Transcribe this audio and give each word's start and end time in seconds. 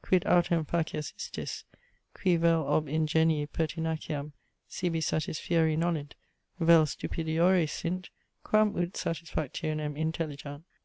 Quid 0.00 0.22
autem 0.28 0.64
facias 0.64 1.12
istis, 1.18 1.64
qui 2.14 2.36
vel 2.36 2.64
ob 2.68 2.86
ingenii 2.86 3.48
pertinaciam 3.48 4.30
sibi 4.68 5.00
satisfieri 5.00 5.76
nolint, 5.76 6.12
vel 6.60 6.86
stupidiores 6.86 7.72
sint, 7.72 8.10
quam 8.44 8.76
ut 8.76 8.92
satisfactionem 8.96 9.96
intelligant? 9.96 10.62